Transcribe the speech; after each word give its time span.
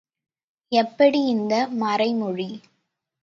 எப்படி 0.71 1.19
இந்த 1.25 1.53
மறைமொழி? 1.81 2.49